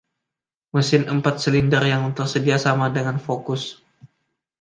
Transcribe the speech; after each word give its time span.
Mesin 0.77 1.03
empat 1.13 1.35
silinder 1.45 1.83
yang 1.93 2.03
tersedia 2.17 2.57
sama 2.65 2.87
dengan 2.97 3.17
Focus. 3.27 3.63